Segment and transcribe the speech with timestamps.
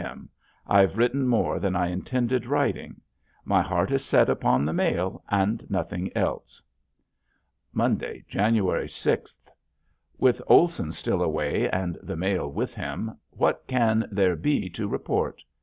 [0.03, 0.27] M.
[0.65, 3.01] I've written more than I intended writing.
[3.45, 6.59] My heart is set upon the mail and nothing else.
[7.71, 9.47] Monday, January sixth.
[10.17, 15.43] With Olson still away and the mail with him what can there be to report.